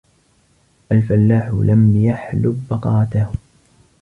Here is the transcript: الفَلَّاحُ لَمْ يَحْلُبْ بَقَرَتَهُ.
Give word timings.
الفَلَّاحُ 0.91 1.47
لَمْ 1.63 2.03
يَحْلُبْ 2.05 2.63
بَقَرَتَهُ. 2.71 3.31